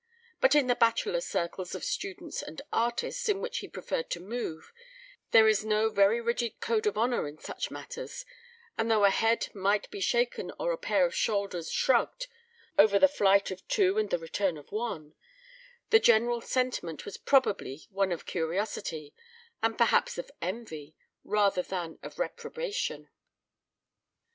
But 0.39 0.55
in 0.55 0.65
the 0.65 0.73
bachelor 0.73 1.21
circles 1.21 1.75
of 1.75 1.83
students 1.83 2.41
and 2.41 2.59
artists 2.73 3.29
in 3.29 3.39
which 3.39 3.59
he 3.59 3.67
preferred 3.67 4.09
to 4.09 4.19
move 4.19 4.73
there 5.29 5.47
is 5.47 5.63
no 5.63 5.89
very 5.89 6.19
rigid 6.19 6.59
code 6.59 6.87
of 6.87 6.97
honour 6.97 7.27
in 7.27 7.37
such 7.37 7.69
matters, 7.69 8.25
and 8.79 8.89
though 8.89 9.05
a 9.05 9.11
head 9.11 9.53
might 9.53 9.87
be 9.91 9.99
shaken 9.99 10.51
or 10.57 10.71
a 10.71 10.77
pair 10.79 11.05
of 11.05 11.13
shoulders 11.13 11.69
shrugged 11.69 12.25
over 12.79 12.97
the 12.97 13.07
flight 13.07 13.51
of 13.51 13.67
two 13.67 13.99
and 13.99 14.09
the 14.09 14.17
return 14.17 14.57
of 14.57 14.71
one, 14.71 15.13
the 15.91 15.99
general 15.99 16.41
sentiment 16.41 17.05
was 17.05 17.17
probably 17.17 17.83
one 17.91 18.11
of 18.11 18.25
curiosity 18.25 19.13
and 19.61 19.77
perhaps 19.77 20.17
of 20.17 20.31
envy 20.41 20.95
rather 21.23 21.61
than 21.61 21.99
of 22.01 22.17
reprobation. 22.17 23.07